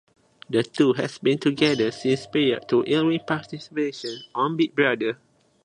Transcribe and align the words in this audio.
The 0.49 0.63
two 0.63 0.93
had 0.93 1.11
been 1.21 1.37
together 1.37 1.91
since 1.91 2.25
prior 2.25 2.59
to 2.69 2.83
Irwin's 2.89 3.21
participation 3.27 4.17
on 4.33 4.57
"Big 4.57 4.73
Brother". 4.73 5.19